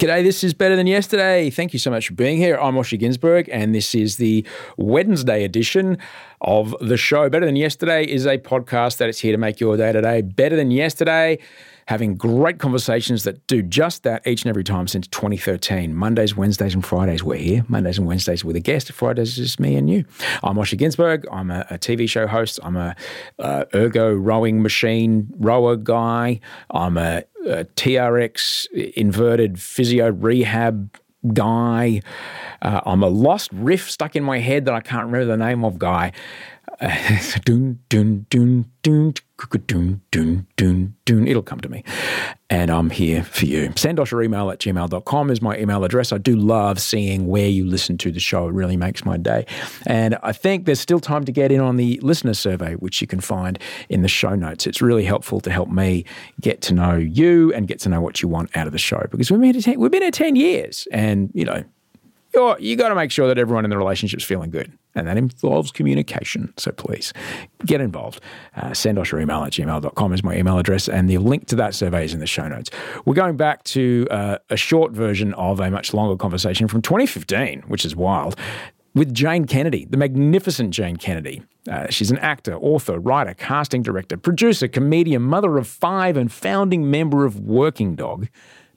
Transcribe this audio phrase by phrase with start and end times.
[0.00, 1.50] G'day, this is Better Than Yesterday.
[1.50, 2.56] Thank you so much for being here.
[2.56, 4.46] I'm Osher Günsberg, and this is the
[4.78, 5.98] Wednesday edition
[6.40, 7.28] of the show.
[7.28, 10.56] Better Than Yesterday is a podcast that is here to make your day today better
[10.56, 11.38] than yesterday,
[11.90, 15.92] having great conversations that do just that each and every time since 2013.
[15.92, 17.64] Mondays, Wednesdays, and Fridays, we're here.
[17.66, 18.92] Mondays and Wednesdays with a guest.
[18.92, 20.04] Fridays is just me and you.
[20.44, 21.24] I'm Osher Günsberg.
[21.32, 22.60] I'm a, a TV show host.
[22.62, 22.94] I'm a
[23.40, 26.38] uh, ergo rowing machine rower guy.
[26.70, 30.96] I'm a a TRX inverted physio rehab
[31.34, 32.02] guy.
[32.62, 35.64] Uh, I'm a lost riff stuck in my head that I can't remember the name
[35.64, 36.12] of guy.
[41.28, 41.84] It'll come to me.
[42.48, 43.72] And I'm here for you.
[43.76, 46.12] Send us your email at gmail.com is my email address.
[46.12, 48.48] I do love seeing where you listen to the show.
[48.48, 49.46] It really makes my day.
[49.86, 53.06] And I think there's still time to get in on the listener survey, which you
[53.06, 53.58] can find
[53.88, 54.66] in the show notes.
[54.66, 56.04] It's really helpful to help me
[56.40, 59.06] get to know you and get to know what you want out of the show
[59.10, 61.62] because we've been here 10, we've been at 10 years and, you know,
[62.34, 64.72] you're, you got to make sure that everyone in the relationship's feeling good.
[64.94, 66.52] And that involves communication.
[66.56, 67.12] So please
[67.64, 68.20] get involved.
[68.56, 70.88] Uh, send us your email at gmail.com is my email address.
[70.88, 72.70] And the link to that survey is in the show notes.
[73.04, 77.62] We're going back to uh, a short version of a much longer conversation from 2015,
[77.68, 78.36] which is wild,
[78.94, 81.42] with Jane Kennedy, the magnificent Jane Kennedy.
[81.68, 86.90] Uh, she's an actor, author, writer, casting director, producer, comedian, mother of five, and founding
[86.90, 88.28] member of Working Dog.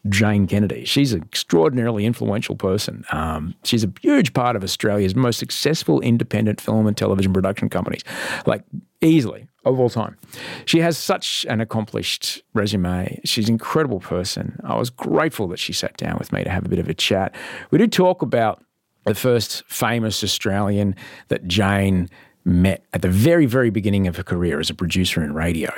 [0.09, 0.83] Jane Kennedy.
[0.85, 3.05] She's an extraordinarily influential person.
[3.11, 8.03] Um, she's a huge part of Australia's most successful independent film and television production companies,
[8.45, 8.63] like
[9.01, 10.17] easily of all time.
[10.65, 13.21] She has such an accomplished resume.
[13.23, 14.59] She's an incredible person.
[14.63, 16.93] I was grateful that she sat down with me to have a bit of a
[16.93, 17.33] chat.
[17.71, 18.63] We did talk about
[19.05, 20.95] the first famous Australian
[21.29, 22.09] that Jane
[22.45, 25.71] met at the very, very beginning of her career as a producer in radio,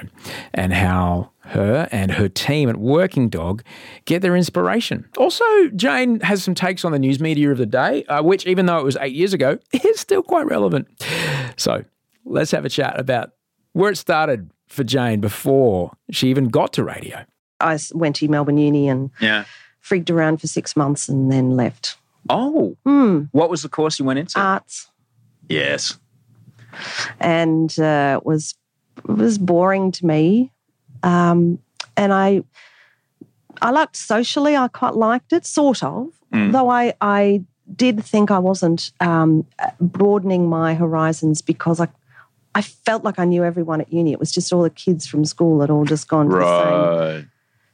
[0.54, 3.64] and how her and her team at Working Dog
[4.06, 5.08] get their inspiration.
[5.18, 5.44] Also,
[5.76, 8.80] Jane has some takes on the news media of the day, uh, which, even though
[8.80, 10.88] it was eight years ago, is still quite relevant.
[11.58, 11.84] So,
[12.26, 13.32] let's have a chat about
[13.74, 17.24] where it started for Jane before she even got to radio.
[17.60, 19.46] I went to Melbourne Uni and Yeah.
[19.84, 21.98] frigged around for six months and then left.
[22.28, 23.26] Oh, Hmm.
[23.34, 24.40] what was the course you went into?
[24.40, 24.90] Arts.
[25.48, 26.00] yes.
[27.20, 28.56] And uh, it was
[29.06, 30.52] was boring to me.
[31.04, 31.60] Um,
[31.98, 32.44] and I
[33.62, 34.56] I liked socially.
[34.56, 36.10] I quite liked it, sort of.
[36.34, 36.52] Mm.
[36.52, 37.44] Though I I
[37.76, 39.46] did think I wasn't um,
[39.80, 41.88] broadening my horizons because I
[42.54, 44.14] I felt like I knew everyone at uni.
[44.14, 47.18] It was just all the kids from school that all just gone to the same.
[47.18, 47.26] Right.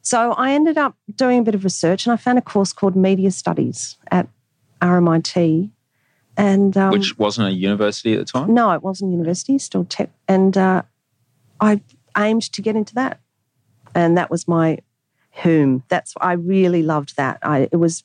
[0.02, 2.96] So I ended up doing a bit of research, and I found a course called
[2.96, 4.28] Media Studies at
[4.82, 5.70] RMIT.
[6.38, 8.54] And um, Which wasn't a university at the time?
[8.54, 10.10] no, it wasn't university, still tech.
[10.28, 10.84] And uh,
[11.60, 11.82] I
[12.18, 13.20] aimed to get into that.
[13.94, 14.80] And that was my
[15.44, 15.84] whom.
[15.90, 17.40] That's I really loved that.
[17.44, 18.04] I it was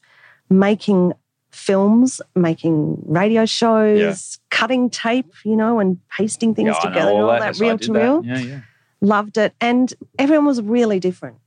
[0.51, 1.13] making
[1.51, 7.29] films, making radio shows, cutting tape, you know, and pasting things Yeah, together, and all
[7.29, 8.23] that, I reel to reel.
[8.25, 8.61] Yeah, yeah.
[9.01, 9.55] Loved it.
[9.61, 11.39] And everyone was really different.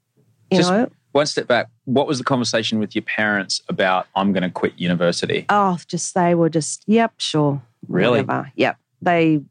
[0.52, 0.90] You Just- know?
[1.12, 1.68] One step back.
[1.86, 4.08] What was the conversation with your parents about?
[4.16, 5.46] I'm going to quit university.
[5.50, 7.62] Oh, just they were just, yep, sure.
[7.88, 8.22] Really?
[8.22, 8.52] Whatever.
[8.56, 8.78] Yep.
[9.02, 9.42] They,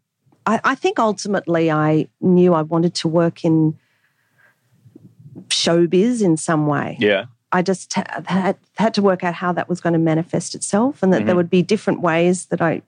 [0.47, 3.79] I, I think ultimately I knew I wanted to work in
[5.49, 6.97] showbiz in some way.
[7.01, 7.27] Yeah.
[7.51, 11.03] I just ha- had, had to work out how that was going to manifest itself
[11.03, 11.37] and that there mm-hmm.
[11.39, 12.83] would be different ways that I,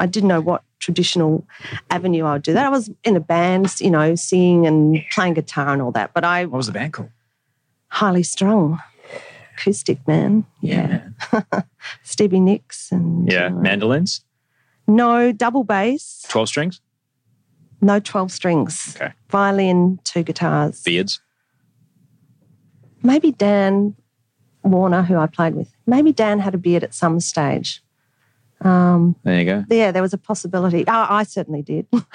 [0.00, 1.46] I didn't know what traditional
[1.88, 2.66] avenue I would do that.
[2.66, 6.24] I was in a band, you know, singing and playing guitar and all that, but
[6.24, 7.10] I What was the band called?
[7.88, 8.80] Highly strung
[9.58, 10.44] acoustic man.
[10.60, 11.08] Yeah.
[12.02, 13.46] Stevie Nicks and Yeah.
[13.46, 14.22] uh, Mandolins,
[14.86, 16.80] no double bass, 12 strings,
[17.80, 19.12] no 12 strings, Okay.
[19.30, 20.82] violin, two guitars.
[20.82, 21.20] beards.
[23.02, 23.94] Maybe Dan
[24.62, 27.82] Warner, who I played with, maybe Dan had a beard at some stage.
[28.62, 29.64] Um, There you go.
[29.70, 30.84] yeah, there was a possibility.
[30.88, 31.86] Oh, I certainly did.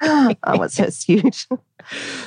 [0.00, 1.46] I was so huge.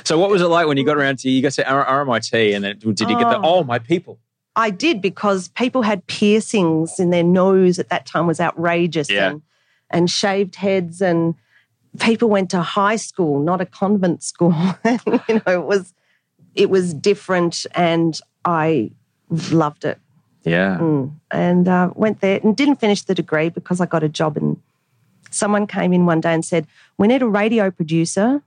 [0.04, 2.54] So, what was it like when you got around to you got to R- RMIT
[2.54, 3.56] and then did you get the, Oh.
[3.60, 4.18] oh, my people?
[4.56, 9.30] I did because people had piercings in their nose at that time was outrageous Yeah.
[9.30, 9.42] and,
[9.90, 11.34] and shaved heads and
[12.00, 14.54] people went to high school, not a convent school.
[14.84, 15.92] you know, it was
[16.54, 18.90] it was different and I
[19.30, 19.98] loved it.
[20.48, 20.78] Yeah.
[20.78, 21.12] Mm.
[21.30, 24.56] And uh, went there and didn't finish the degree because I got a job and
[25.30, 26.66] someone came in one day and said,
[26.96, 28.42] We need a radio producer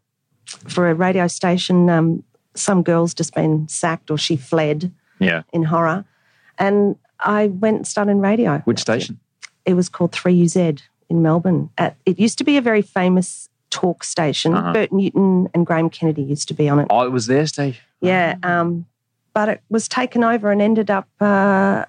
[0.45, 1.89] for a radio station.
[1.89, 2.23] Um,
[2.55, 5.43] some girl's just been sacked or she fled Yeah.
[5.53, 6.05] in horror.
[6.57, 8.59] And I went and started in radio.
[8.65, 9.19] Which station?
[9.65, 11.69] It was called 3UZ in Melbourne.
[11.77, 14.53] At, it used to be a very famous talk station.
[14.53, 14.73] Uh-huh.
[14.73, 16.87] Bert Newton and Graham Kennedy used to be on it.
[16.89, 17.81] Oh, it was their station.
[18.01, 18.35] Yeah.
[18.43, 18.85] Um,
[19.33, 21.85] but it was taken over and ended up uh,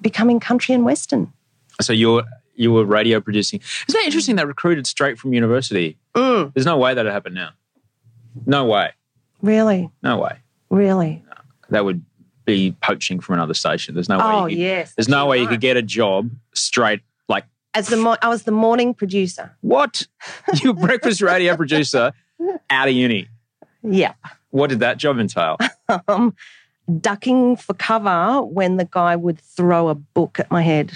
[0.00, 1.32] becoming country and western.
[1.80, 2.24] So you're
[2.54, 3.60] you were radio producing.
[3.88, 4.36] Isn't that interesting?
[4.36, 5.96] That recruited straight from university.
[6.14, 7.50] Mm, There's no way that'd happen now.
[8.46, 8.90] No way.
[9.40, 10.38] really, No way.
[10.70, 11.24] really.
[11.70, 12.04] That would
[12.44, 13.94] be poaching from another station.
[13.94, 14.24] There's no way.
[14.24, 14.94] Oh, you could, yes.
[14.94, 17.00] There's no way you could get a job straight.
[17.28, 17.44] Like
[17.74, 19.56] As the mo- I was the morning producer.
[19.62, 20.06] what?
[20.62, 22.12] You're breakfast radio producer
[22.68, 23.28] out of uni.
[23.82, 24.12] Yeah.
[24.50, 25.56] What did that job entail?
[26.08, 26.34] um,
[27.00, 30.92] ducking for cover when the guy would throw a book at my head.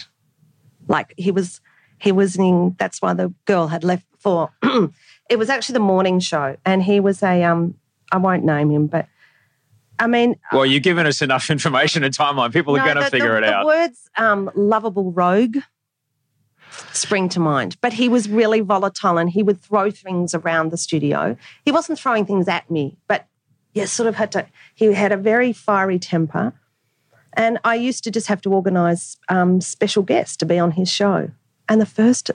[0.88, 1.60] Like he was,
[1.98, 2.76] he was in.
[2.78, 4.50] That's why the girl had left before.
[5.30, 7.42] it was actually the morning show, and he was a.
[7.42, 7.74] Um,
[8.12, 9.08] I won't name him, but
[9.98, 12.52] I mean, Well, you've given us enough information and timeline.
[12.52, 13.62] People are going to figure the, it the out.
[13.62, 15.56] The words um, "lovable rogue"
[16.92, 20.76] spring to mind, but he was really volatile, and he would throw things around the
[20.76, 21.36] studio.
[21.64, 23.26] He wasn't throwing things at me, but
[23.76, 24.46] yeah, sort of had to.
[24.74, 26.54] He had a very fiery temper,
[27.34, 30.90] and I used to just have to organise um, special guests to be on his
[30.90, 31.30] show.
[31.68, 32.30] And the first,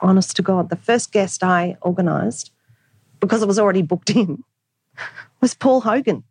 [0.00, 2.52] honest to God, the first guest I organised,
[3.20, 4.44] because it was already booked in,
[5.40, 6.24] was Paul Hogan.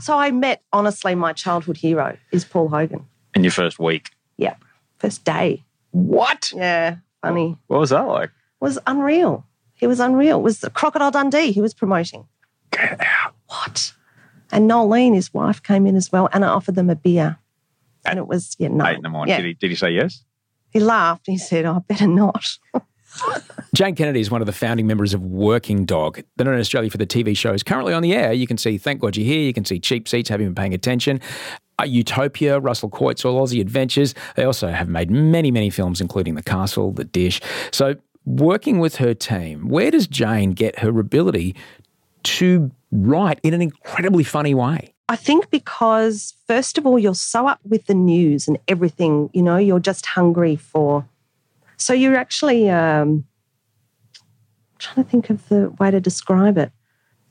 [0.00, 3.06] so I met, honestly, my childhood hero is Paul Hogan.
[3.36, 4.10] In your first week.
[4.36, 4.56] Yeah,
[4.98, 5.62] first day.
[5.92, 6.50] What?
[6.52, 7.56] Yeah, funny.
[7.68, 8.30] What was that like?
[8.58, 9.46] was unreal.
[9.74, 10.38] He was unreal.
[10.38, 12.26] It was Crocodile Dundee he was promoting.
[12.72, 13.25] Get out.
[13.48, 13.92] What?
[14.50, 17.38] And Noelene, his wife, came in as well, and I offered them a beer.
[18.04, 18.86] And it was, yeah, no.
[18.86, 19.32] Eight in the morning.
[19.32, 19.38] Yeah.
[19.38, 20.22] Did, he, did he say yes?
[20.70, 21.26] He laughed.
[21.26, 22.58] He said, oh, I better not.
[23.74, 26.22] Jane Kennedy is one of the founding members of Working Dog.
[26.36, 27.52] They're not in Australia for the TV show.
[27.52, 28.32] Is currently on the air.
[28.32, 29.42] You can see Thank God You're Here.
[29.42, 30.28] You can see Cheap Seats.
[30.28, 31.20] Have you been paying attention?
[31.78, 34.14] Uh, Utopia, Russell Coight's All Aussie Adventures.
[34.34, 37.40] They also have made many, many films, including The Castle, The Dish.
[37.70, 41.54] So, working with her team, where does Jane get her ability
[42.24, 44.94] to write in an incredibly funny way?
[45.08, 49.42] I think because, first of all, you're so up with the news and everything, you
[49.42, 51.06] know, you're just hungry for.
[51.76, 53.24] So you're actually um,
[54.78, 56.72] trying to think of the way to describe it.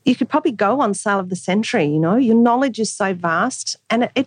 [0.04, 3.12] You could probably go on Sale of the Century, you know, your knowledge is so
[3.12, 4.26] vast and it, it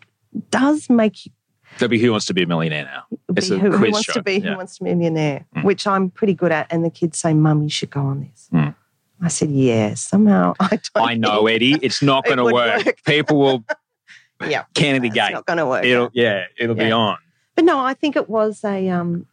[0.52, 1.32] does make you
[1.78, 3.04] That'd be Who Wants to Be a Millionaire now.
[3.10, 4.14] be It's a who, who wants show.
[4.14, 4.52] to be Yeah.
[4.52, 6.68] who wants to be a millionaire, which I'm pretty good at.
[6.72, 8.50] And the kids say, Mum, you should go on this.
[8.52, 8.76] Mm.
[9.22, 11.78] I said, Yeah, somehow I I know, Eddie.
[11.82, 12.86] It's not It going to work.
[12.86, 13.04] work.
[13.06, 13.64] People will
[14.48, 14.64] Yeah.
[14.74, 15.26] Kennedy Gate.
[15.26, 15.84] It's not going to work.
[15.84, 17.18] It'll yeah, it'll be on.
[17.56, 18.88] But no, I think it was a.
[18.90, 19.26] Um,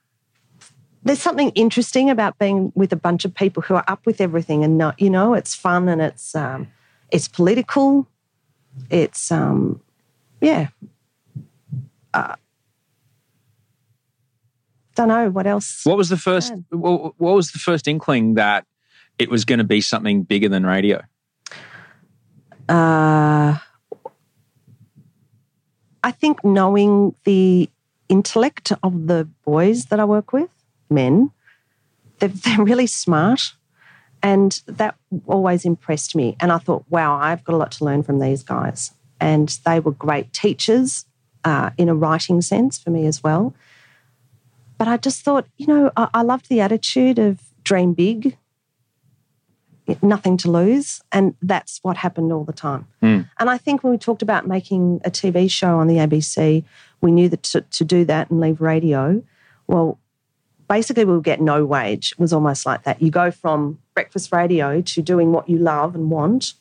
[1.04, 4.64] there's something interesting about being with a bunch of people who are up with everything,
[4.64, 6.66] and not, you know, it's fun and it's um,
[7.12, 8.08] it's political.
[8.90, 9.80] It's um,
[10.40, 10.68] yeah.
[12.12, 12.34] Uh,
[14.96, 15.82] don't know what else.
[15.84, 16.52] What was the first?
[16.70, 18.64] What, what was the first inkling that
[19.18, 21.02] it was going to be something bigger than radio?
[22.68, 23.58] Uh,
[26.02, 27.70] I think knowing the
[28.08, 30.50] intellect of the boys that I work with,
[30.90, 31.30] men,
[32.18, 33.40] they're, they're really smart.
[34.22, 34.96] And that
[35.26, 36.36] always impressed me.
[36.40, 38.92] And I thought, wow, I've got a lot to learn from these guys.
[39.20, 41.06] and they were great teachers
[41.44, 43.54] uh, in a writing sense for me as well.
[44.78, 48.36] But I just thought, you know, I, I loved the attitude of dream big,
[50.02, 51.00] nothing to lose.
[51.12, 52.86] And that's what happened all the time.
[53.02, 53.28] Mm.
[53.38, 56.64] And I think when we talked about making a TV show on the ABC,
[57.00, 59.22] we knew that to, to do that and leave radio,
[59.66, 59.98] well,
[60.68, 62.12] basically we'll get no wage.
[62.12, 63.00] It was almost like that.
[63.00, 66.54] You go from breakfast radio to doing what you love and want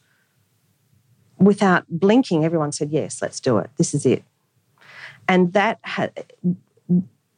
[1.37, 2.45] without blinking.
[2.45, 3.69] Everyone said, yes, let's do it.
[3.77, 4.23] This is it.
[5.27, 6.25] And that had,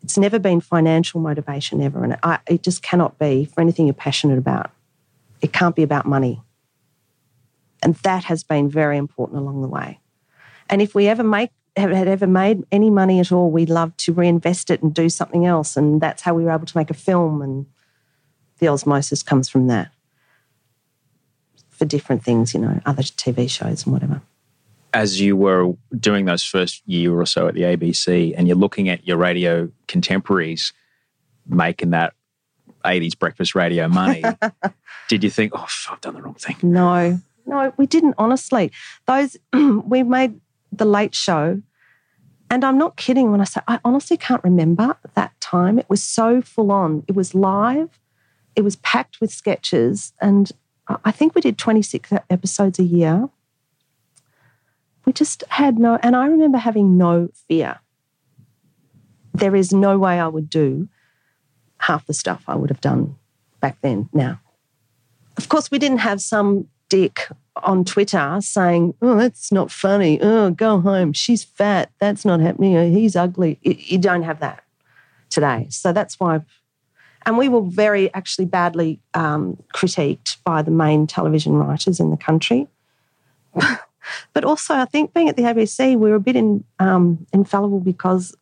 [0.03, 2.03] it's never been financial motivation ever.
[2.03, 4.72] And I, it just cannot be for anything you're passionate about.
[5.41, 6.41] It can't be about money.
[7.84, 10.00] And that has been very important along the way.
[10.70, 13.96] And if we ever make have had ever made any money at all, we'd love
[13.98, 15.77] to reinvest it and do something else.
[15.77, 17.41] And that's how we were able to make a film.
[17.41, 17.67] And
[18.58, 19.91] the osmosis comes from that
[21.70, 24.22] for different things, you know, other TV shows and whatever.
[24.94, 28.89] As you were doing those first year or so at the ABC, and you're looking
[28.89, 30.74] at your radio contemporaries
[31.48, 32.13] making that
[32.84, 34.24] 80s breakfast radio money,
[35.07, 36.57] did you think, oh, I've done the wrong thing?
[36.62, 38.72] No, no, we didn't, honestly.
[39.05, 40.39] Those, we made
[40.72, 41.62] the late show.
[42.50, 45.79] And I'm not kidding when I say I honestly can't remember that time.
[45.79, 47.03] It was so full on.
[47.07, 48.00] It was live,
[48.55, 50.13] it was packed with sketches.
[50.22, 50.51] And
[51.03, 53.29] I think we did 26 episodes a year.
[55.05, 57.79] We just had no, and I remember having no fear.
[59.34, 60.89] There is no way I would do
[61.88, 63.15] half the stuff I would have done
[63.62, 64.39] back then now.
[65.38, 67.29] Of course, we didn't have some dick
[67.63, 70.20] on Twitter saying, oh, that's not funny.
[70.22, 71.13] Oh, go home.
[71.13, 71.89] She's fat.
[72.00, 72.75] That's not happening.
[72.75, 73.58] Oh, he's ugly.
[73.62, 74.63] You don't have that
[75.29, 75.67] today.
[75.70, 76.41] So that's why.
[77.25, 82.17] And we were very actually badly um, critiqued by the main television writers in the
[82.17, 82.67] country.
[84.34, 87.79] but also, I think being at the ABC, we were a bit in, um, infallible
[87.79, 88.36] because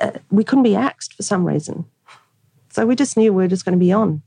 [0.00, 1.86] uh, we couldn't be axed for some reason.
[2.70, 4.22] So we just knew we're just going to be on.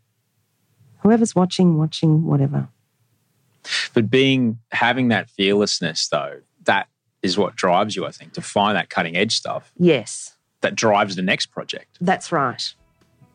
[0.99, 2.67] Whoever's watching, watching, whatever.
[3.93, 6.87] But being having that fearlessness though, that
[7.21, 9.71] is what drives you, I think, to find that cutting edge stuff.
[9.77, 10.35] Yes.
[10.61, 11.97] That drives the next project.
[12.01, 12.73] That's right.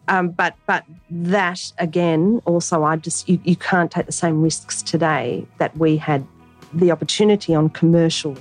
[0.09, 4.81] Um, but but that again, also, I just you, you can't take the same risks
[4.83, 6.27] today that we had
[6.73, 8.37] the opportunity on commercial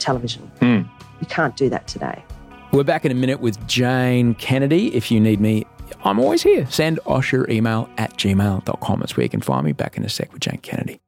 [0.00, 0.50] television.
[0.60, 0.88] Mm.
[1.20, 2.24] You can't do that today.
[2.72, 4.94] We're back in a minute with Jane Kennedy.
[4.94, 5.64] If you need me,
[6.04, 6.66] I'm always here.
[6.70, 9.00] Send Osh your email at gmail.com.
[9.00, 9.72] That's where you can find me.
[9.72, 11.00] Back in a sec with Jane Kennedy.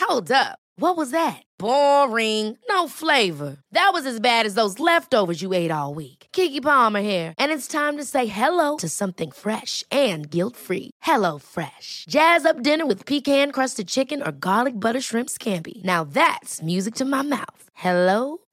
[0.00, 0.58] Hold up.
[0.76, 1.42] What was that?
[1.58, 2.56] Boring.
[2.68, 3.58] No flavor.
[3.72, 6.28] That was as bad as those leftovers you ate all week.
[6.32, 10.92] Keke Palmer here, and it's time to say hello to something fresh and guilt-free.
[11.02, 12.04] Hello Fresh.
[12.08, 15.84] Jazz up dinner with pecan-crusted chicken or garlic butter shrimp scampi.
[15.84, 17.62] Now that's music to my mouth.
[17.74, 18.38] Hello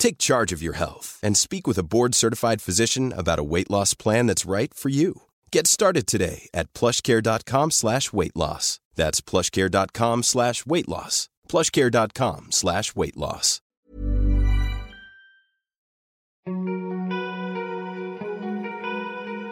[0.00, 3.94] Take charge of your health and speak with a board-certified physician about a weight loss
[3.94, 5.22] plan that's right for you.
[5.52, 8.80] Get started today at plushcare.com slash weight loss.
[8.96, 11.28] That's plushcare.com slash weight loss.
[11.48, 13.60] plushcare.com slash weight loss.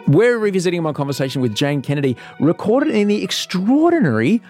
[0.07, 4.41] We're revisiting my conversation with Jane Kennedy, recorded in the extraordinary,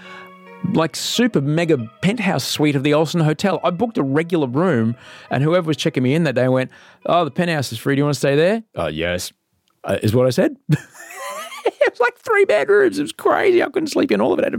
[0.73, 3.59] like super mega penthouse suite of the Olsen Hotel.
[3.63, 4.95] I booked a regular room,
[5.29, 6.71] and whoever was checking me in that day went,
[7.05, 7.95] "Oh, the penthouse is free.
[7.95, 9.31] Do you want to stay there?" Oh, yes,
[9.83, 10.57] uh, is what I said.
[10.69, 12.99] it was like three bedrooms.
[12.99, 13.61] It was crazy.
[13.63, 14.53] I couldn't sleep in all of it.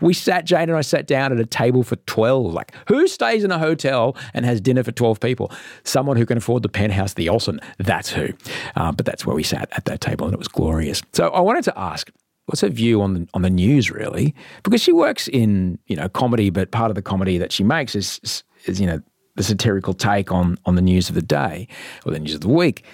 [0.00, 2.52] We sat, Jane and I sat down at a table for 12.
[2.52, 5.50] Like, who stays in a hotel and has dinner for 12 people?
[5.84, 7.60] Someone who can afford the penthouse, the Olsen.
[7.78, 8.28] That's who.
[8.76, 11.02] Uh, but that's where we sat at that table and it was glorious.
[11.12, 12.10] So I wanted to ask,
[12.46, 14.34] what's her view on the, on the news, really?
[14.62, 17.94] Because she works in, you know, comedy, but part of the comedy that she makes
[17.94, 19.00] is, is, you know,
[19.36, 21.66] the satirical take on, on the news of the day
[22.04, 22.84] or the news of the week.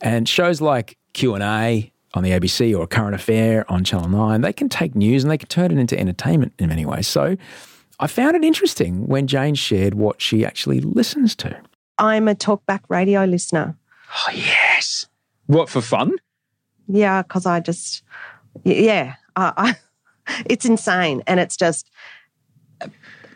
[0.00, 4.68] And shows like Q&A, on the ABC or current affair on Channel 9, they can
[4.68, 7.06] take news and they can turn it into entertainment in many ways.
[7.06, 7.36] So
[8.00, 11.60] I found it interesting when Jane shared what she actually listens to.
[11.98, 13.76] I'm a talkback radio listener.
[14.16, 15.06] Oh, yes.
[15.46, 16.12] What, for fun?
[16.86, 18.02] Yeah, because I just,
[18.64, 19.52] yeah, I,
[20.26, 21.22] I, it's insane.
[21.26, 21.90] And it's just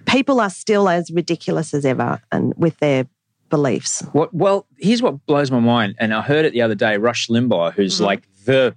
[0.05, 3.07] People are still as ridiculous as ever and with their
[3.51, 4.01] beliefs.
[4.13, 4.35] What?
[4.35, 6.97] Well, here's what blows my mind, and I heard it the other day.
[6.97, 8.05] Rush Limbaugh, who's Mm-hmm.
[8.05, 8.75] like the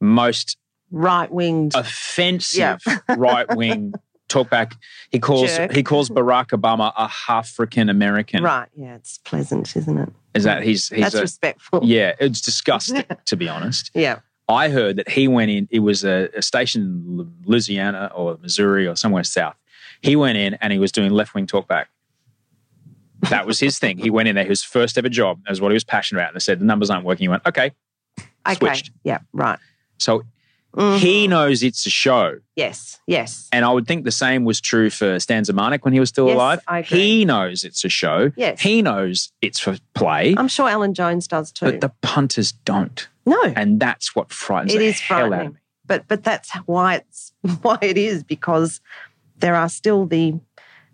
[0.00, 0.56] most
[0.90, 1.74] Right winged.
[1.74, 2.80] offensive
[3.16, 3.92] right wing
[4.28, 4.74] talkback.
[5.10, 5.72] He calls Jerk.
[5.74, 8.42] he calls Barack Obama a African American.
[8.42, 8.68] Right.
[8.74, 10.08] Yeah, it's pleasant, isn't it?
[10.34, 11.80] Is that he's he's That's a, respectful.
[11.84, 12.14] yeah?
[12.18, 13.90] It's disgusting to be honest.
[13.94, 14.20] Yeah.
[14.52, 15.68] I heard that he went in.
[15.70, 19.56] It was a, a station in Louisiana or Missouri or somewhere south.
[20.00, 21.86] He went in and he was doing left wing talkback.
[23.30, 23.98] That was his thing.
[23.98, 24.44] He went in there.
[24.44, 25.40] His first ever job.
[25.44, 26.30] That was what he was passionate about.
[26.30, 27.24] And they said the numbers aren't working.
[27.24, 27.72] He went okay.
[28.46, 28.54] Okay.
[28.54, 28.90] Switched.
[29.04, 29.18] Yeah.
[29.32, 29.58] Right.
[29.98, 30.24] So
[30.76, 30.98] Mhm.
[30.98, 32.38] he knows it's a show.
[32.56, 32.98] Yes.
[33.06, 33.48] Yes.
[33.52, 36.28] And I would think the same was true for Stan Zemanek when he was still
[36.28, 36.60] Yes, alive.
[36.66, 36.98] I agree.
[36.98, 38.32] He knows it's a show.
[38.36, 38.60] Yes.
[38.60, 40.34] He knows it's for play.
[40.38, 41.66] I'm sure Alan Jones does too.
[41.66, 43.06] but the punters don't.
[43.26, 43.40] no.
[43.56, 45.58] And that's what frightens It the is hell out of me.
[45.86, 48.80] but but that's why it's why it is because
[49.38, 50.34] there are still the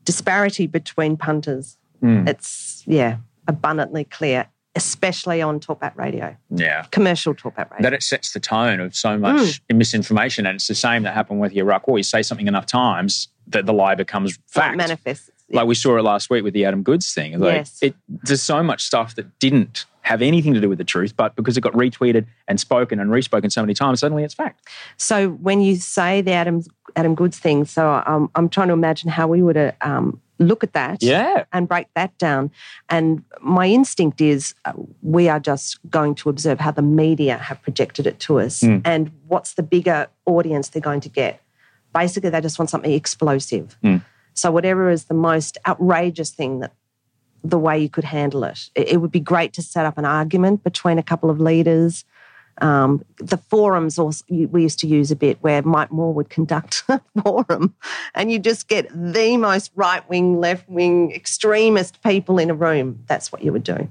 [0.05, 1.77] disparity between punters.
[2.03, 2.29] Mm.
[2.29, 4.47] It's yeah, abundantly clear,
[4.79, 6.85] especially on talkback radio, Yeah.
[6.93, 7.83] commercial talkback radio.
[7.83, 10.47] that it sets the tone of so much misinformation.
[10.47, 11.99] And it's the same that happened with your Iraq war.
[11.99, 14.77] You say something enough times that the lie becomes It fact.
[14.77, 15.31] manifests.
[15.51, 17.39] Like we saw it last week with the Adam Goodes thing.
[17.41, 17.79] Like Yes.
[17.83, 21.35] it, there's so much stuff that didn't have anything to do with the truth, but
[21.35, 24.61] because it got retweeted and spoken and respoken so many times, suddenly it's fact.
[24.97, 26.63] So when you say the Adam
[26.97, 30.63] Adam Goodes thing, so um, I'm trying to imagine how we would uh, um, look
[30.63, 31.03] at that.
[31.03, 31.45] Yeah.
[31.53, 32.51] and break that down.
[32.89, 37.61] And my instinct is uh, we are just going to observe how the media have
[37.63, 38.83] projected it to us Mm.
[38.85, 41.41] and what's the bigger audience they're going to get.
[41.95, 43.77] Basically, they just want something explosive.
[43.83, 44.05] Mm.
[44.35, 46.73] So, whatever is the most outrageous thing that
[47.43, 50.05] the way you could handle it, it, it would be great to set up an
[50.05, 52.05] argument between a couple of leaders.
[52.61, 56.83] Um, the forums also, we used to use a bit where Mike Moore would conduct
[56.89, 57.75] a forum
[58.15, 63.05] and you just get the most right wing, left wing, extremist people in a room.
[63.07, 63.89] That's what you would do.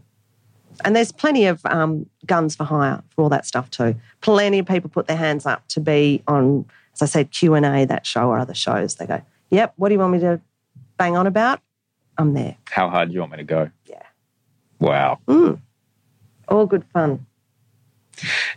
[0.86, 3.96] And there's plenty of um, guns for hire for all that stuff too.
[4.22, 7.66] Plenty of people put their hands up to be on, as I said, Q and
[7.66, 8.96] A, that show or other shows.
[8.96, 10.40] They go, "Yep, what do you want me to
[10.98, 11.62] bang on about?
[12.18, 13.72] I'm there." How hard do you want me to go?
[13.86, 14.04] Yeah.
[14.80, 15.20] Wow.
[15.28, 15.60] Mm.
[16.48, 17.26] All good fun.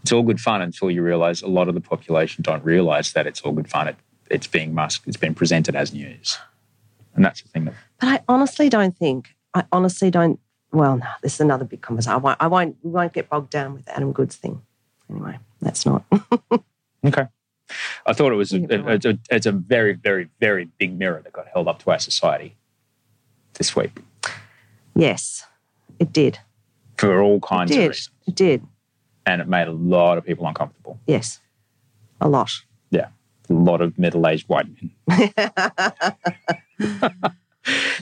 [0.03, 3.27] It's all good fun until you realize a lot of the population don't realize that
[3.27, 3.89] it's all good fun.
[3.89, 3.97] It,
[4.31, 6.39] it's being masked, it's been presented as news.
[7.15, 9.35] And that's the thing that But I honestly don't think.
[9.55, 10.39] I honestly don't.
[10.73, 12.13] Well, no, this is another big conversation.
[12.13, 12.37] I won't.
[12.41, 12.77] I won't.
[12.83, 14.63] We won't get bogged down with the Adam Goodes thing.
[15.11, 16.05] Anyway, that's not.
[17.03, 17.27] Okay.
[18.05, 21.23] I thought it was a, a- it's a, it's a very, very, very big mirror
[21.25, 22.57] that got held up to our society
[23.55, 23.93] this week
[24.95, 25.45] yes,
[25.99, 26.39] it did.
[26.97, 28.11] for all It kinds of reasons.
[28.27, 28.67] It did.
[29.27, 30.99] And it made a lot of people uncomfortable.
[31.07, 31.41] Yes,
[32.21, 32.51] a lot.
[32.91, 33.09] Yeah.
[33.49, 34.91] A lot of middle aged white men.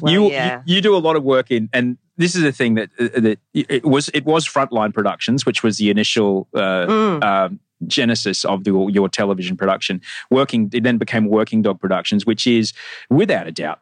[0.00, 0.62] Well, you, yeah.
[0.64, 3.08] you you do a lot of work in, and this is a thing that uh,
[3.20, 7.24] that it was it was Frontline Productions, which was the initial uh, Mm.
[7.24, 10.00] um, genesis of the, your television production.
[10.30, 12.72] Working it then became Working Dog Productions, which is
[13.10, 13.80] without a doubt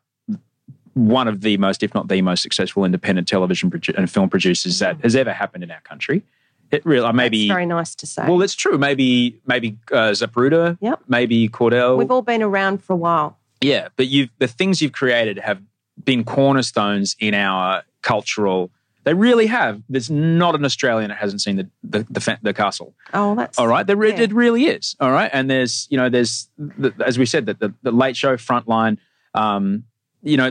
[0.95, 4.79] one of the most, if not the most successful independent television produ- and film producers
[4.79, 6.23] that has ever happened in our country.
[6.71, 7.49] It really maybe Mm.
[7.49, 8.25] That's very nice to say.
[8.27, 8.77] well, it's true.
[8.79, 11.03] Maybe maybe uh, Zapruder, Yep.
[11.09, 11.97] maybe Cordell.
[11.99, 13.39] We've all been around for a while.
[13.61, 15.61] Yeah, but you've the things you've created have
[16.05, 18.71] been cornerstones in our cultural.
[19.05, 19.83] They really have.
[19.89, 22.93] There's not an Australian that hasn't seen the the, the, the castle.
[23.15, 24.21] Oh, that's All right, there, yeah.
[24.21, 24.97] it really is.
[24.99, 28.17] All right, and there's you know there's the, as we said that the, the late
[28.17, 28.99] show frontline.
[29.35, 29.85] Um,
[30.23, 30.51] you know,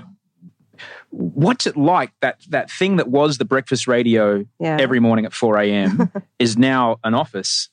[1.09, 4.77] what's it like that that thing that was the breakfast radio yeah.
[4.79, 6.11] every morning at 4 a.m.
[6.39, 7.69] is now an office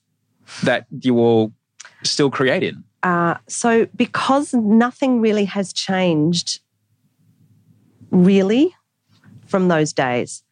[0.63, 1.53] that you all
[2.03, 2.85] still create in.
[3.03, 6.61] Uh, so because nothing really has changed,
[8.11, 8.75] really,
[9.47, 10.43] from those days,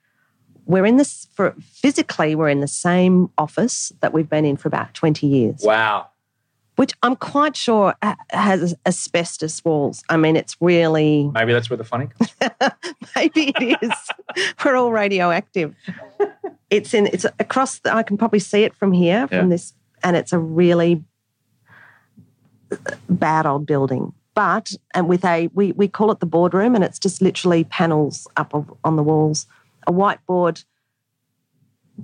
[0.66, 4.68] we're in this for physically we're in the same office that we've been in for
[4.68, 6.09] about 20 years Wow.
[6.80, 7.94] Which i'm quite sure
[8.30, 10.02] has asbestos walls.
[10.08, 12.70] I mean it's really Maybe that's where the funny comes from.
[13.16, 13.92] maybe it is.
[14.64, 15.74] We're all radioactive.
[16.70, 19.54] It's in it's across the, i can probably see it from here from Yeah.
[19.54, 21.02] this and it's a really
[22.72, 22.76] uh,
[23.08, 24.12] bad old building.
[24.34, 28.26] But and with a we, we call it the boardroom and it's just literally panels
[28.36, 29.46] up of, on the walls.
[29.88, 30.64] A whiteboard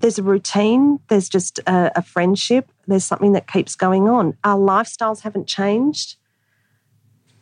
[0.01, 4.37] there's a routine there's just a, a friendship there's something that keeps going on.
[4.45, 6.17] Our lifestyles haven't changed.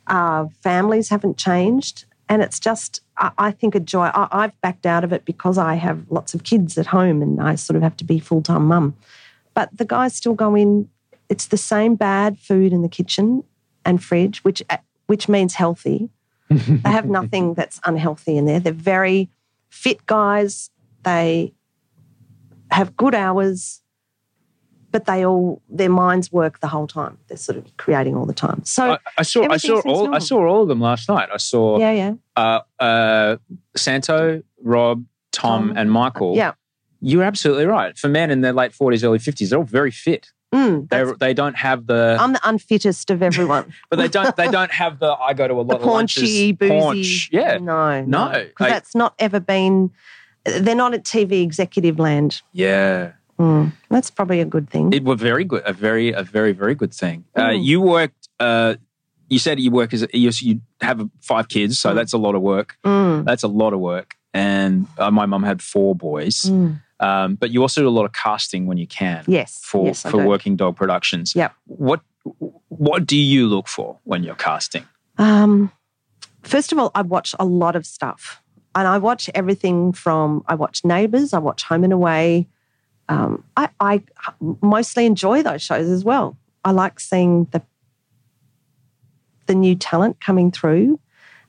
[0.07, 2.07] Our families haven't changed.
[2.29, 4.07] And it's just I, I think a joy.
[4.07, 7.41] I, i've backed out of it because i have lots of kids at home and
[7.41, 8.97] i sort of have to be full-time mum.
[9.53, 10.89] But the guys still go in.
[11.29, 13.45] It's the same bad food in the kitchen
[13.85, 16.11] and fridge which uh, which means healthy.
[16.49, 18.61] They have nothing that's unhealthy in there.
[18.61, 19.29] They're very
[19.71, 20.71] fit guys.
[21.03, 21.53] They
[22.75, 23.81] have good hours,
[24.91, 27.19] but they all their minds work the whole time.
[27.29, 28.65] They're sort of creating all the time.
[28.65, 31.29] So I, I saw I saw all I saw all of them last night.
[31.33, 33.37] I saw yeah, yeah, uh, uh,
[33.77, 35.77] Santo, Rob, Tom, Tom.
[35.77, 36.37] and Michael.
[36.37, 36.53] yeah.
[37.07, 37.99] You're absolutely right.
[37.99, 40.33] For men in their late 40s, early 50s, they're all very fit.
[40.55, 43.75] Mm, They they don't have the I'm the unfittest of everyone.
[43.91, 46.23] but they don't they don't have the I go to a lot the of lunches,
[46.23, 46.81] paunchy, boozy.
[46.81, 47.29] paunch.
[47.33, 47.59] Yeah.
[47.59, 49.91] No, No, Because I- that's not ever been,
[50.45, 52.43] they're not at TV executive land.
[52.53, 53.13] Yeah.
[53.39, 54.93] Mm, that's probably a good thing.
[54.93, 55.63] It was very good.
[55.67, 57.25] A very a very very good thing.
[57.35, 57.65] Uh, Mm.
[57.65, 58.75] you worked uh,
[59.29, 61.95] you said you work as a, you, you have five kids, so Mm.
[61.97, 62.77] that's a lot of work.
[62.85, 64.15] Mm, That's a lot of work.
[64.33, 66.43] And uh, my mum had four boys.
[66.43, 66.81] mm.
[67.01, 69.25] Um, but you also do a lot of casting when you can.
[69.27, 69.59] Yes.
[69.63, 71.35] For yes, for working dog productions.
[71.35, 71.51] Yeah.
[71.67, 72.01] What
[72.69, 74.85] what do you look for when you're casting?
[75.19, 75.71] Um,
[76.43, 78.41] first of all, I watch a lot of stuff,
[78.75, 82.47] and I watch everything from I watch Neighbours, I watch Home and Away.
[83.09, 84.03] Um, I, I
[84.63, 86.39] mostly enjoy those shows as well.
[86.65, 87.63] I like seeing the
[89.47, 90.99] the new talent coming through,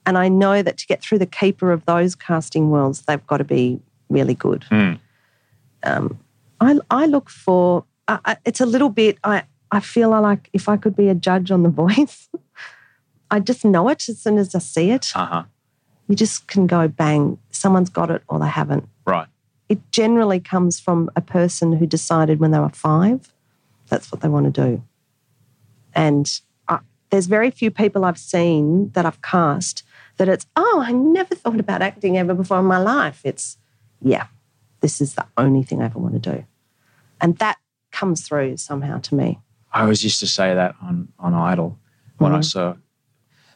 [0.05, 3.37] and I know that to get through the keeper of those casting worlds, they've got
[3.37, 4.65] to be really good.
[4.65, 4.93] Hmm.
[5.83, 6.19] Um,
[6.59, 10.67] I I look for I, I, it's a little bit I I feel like if
[10.67, 12.29] I could be a judge on The Voice.
[13.31, 15.11] I just know it as soon as I see it.
[15.15, 15.43] Uh huh.
[16.07, 18.87] You just can go bang, someone's got it or they haven't.
[19.05, 19.27] Right.
[19.69, 23.31] It generally comes from a person who decided when they were five
[23.87, 24.83] that's what they want to do.
[25.93, 26.29] And
[26.67, 29.83] I, there's very few people I've seen that I've cast
[30.17, 33.21] that it's, oh, I never thought about acting ever before in my life.
[33.23, 33.57] It's,
[34.01, 34.27] yeah,
[34.81, 36.45] this is the only thing I ever want to do.
[37.21, 37.57] And that
[37.91, 39.39] comes through somehow to me.
[39.71, 41.77] I always used to say that on on Idol
[42.17, 42.45] when I Mhm.
[42.45, 42.75] saw.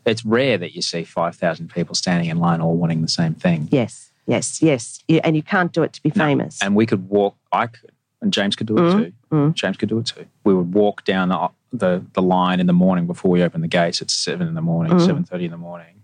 [0.09, 3.35] It's rare that you see five thousand people standing in line all wanting the same
[3.35, 3.69] thing.
[3.71, 5.03] Yes, yes, yes.
[5.23, 6.25] And you can't do it to be No.
[6.25, 6.61] famous.
[6.61, 7.35] And we could walk.
[7.51, 7.91] I could,
[8.21, 8.97] and James could do it Mhm.
[8.97, 9.13] too.
[9.31, 9.53] Mm.
[9.53, 10.25] James could do it too.
[10.43, 13.67] We would walk down the the, the line in the morning before we open the
[13.67, 16.01] gates at seven in the morning, seven thirty in the morning,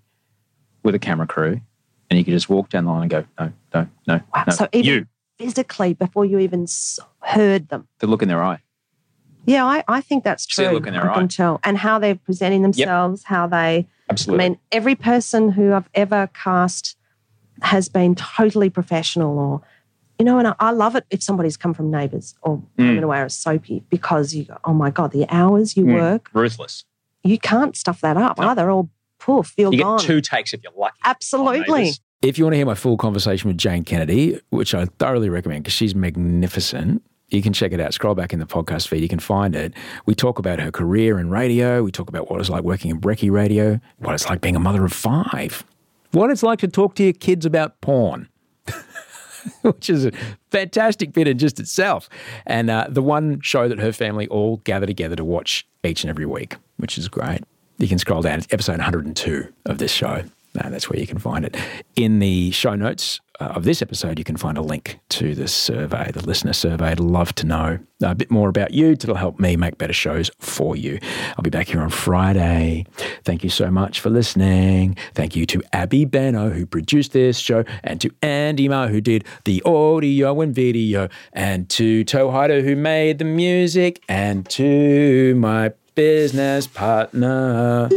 [0.83, 1.59] with a camera crew,
[2.09, 4.43] and you could just walk down the line and go, no, no, no, Wow.
[4.45, 4.53] no.
[4.53, 5.07] So even you,
[5.39, 6.67] physically, before you even
[7.21, 7.87] heard them.
[7.97, 8.59] the look in their eye.
[9.45, 10.71] Yeah, I, I think that's See true.
[10.71, 11.19] a look in their I eye.
[11.19, 11.59] can tell.
[11.63, 14.45] And how they're presenting themselves, how they, Absolutely.
[14.45, 16.95] I mean, every person who I've ever cast
[17.61, 19.61] has been totally professional or,
[20.19, 22.85] you know, and I, I love it if somebody's come from Neighbours or Mm.
[22.87, 25.93] Home and Away or Soapy because you go, oh my God, the hours you Mm.
[25.93, 26.83] work, Ruthless.
[27.23, 28.47] you can't stuff that up No.
[28.49, 28.69] either.
[28.69, 29.97] All poof, you're You gone.
[29.99, 30.99] get two takes if you're lucky.
[31.05, 31.91] Absolutely.
[32.21, 35.63] If you want to hear my full conversation with Jane Kennedy, which I thoroughly recommend
[35.63, 37.93] because she's magnificent, you can check it out.
[37.93, 39.73] Scroll back in the podcast feed, you can find it.
[40.05, 41.83] We talk about her career in radio.
[41.83, 44.59] We talk about what it's like working in Brekkie Radio, what it's like being a
[44.59, 45.63] mother of five,
[46.11, 48.29] what it's like to talk to your kids about porn.
[49.61, 50.11] Which is a
[50.49, 52.09] fantastic bit in just itself.
[52.47, 56.09] And uh, the one show that her family all gather together to watch each and
[56.09, 57.41] every week, which is great.
[57.77, 58.39] You can scroll down.
[58.39, 60.23] It's episode 102 of this show.
[60.59, 61.55] Uh, that's where you can find it.
[61.95, 66.11] In the show notes of this episode, you can find a link to the survey,
[66.11, 66.87] the listener survey.
[66.87, 70.29] I'd love to know a bit more about you to help me make better shows
[70.39, 70.99] for you.
[71.37, 72.85] I'll be back here on Friday.
[73.23, 74.97] Thank you so much for listening.
[75.13, 79.25] Thank you to Abby Benno, who produced this show, and to Andy Ma, who did
[79.45, 86.67] the audio and video, and to Toe who made the music, and to my business
[86.67, 87.89] partner.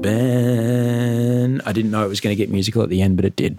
[0.00, 1.60] Ben.
[1.66, 3.58] I didn't know it was going to get musical at the end, but it did.